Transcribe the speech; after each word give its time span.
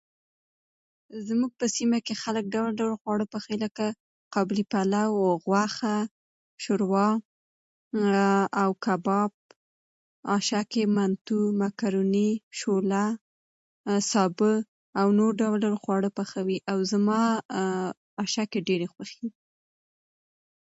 زموږ 1.27 1.51
په 1.59 1.65
سیمه 1.75 1.99
کې 2.05 2.15
خلک 2.23 2.45
ډول 2.55 2.71
ډول 2.79 2.93
خواړه 3.01 3.25
پخوي 3.33 3.57
لکه 3.65 3.85
قابلي 4.35 4.63
پلو 4.71 5.39
،غوښه 5.45 5.95
،شوروا 6.63 7.09
او 8.61 8.69
کباب 8.85 9.31
آشک 10.35 10.71
،منتو 10.95 11.39
،مکروني، 11.61 12.29
شوله 12.59 13.03
،سابه 14.11 14.51
،او 14.99 15.07
نور 15.19 15.31
ډول 15.41 15.55
ډول 15.63 15.77
خواړه 15.83 16.09
پخوي 16.17 16.57
او 16.71 16.77
زما 16.91 17.21
آشک 18.23 18.51
ډيري 18.67 18.87
خوښېږي 18.93 19.29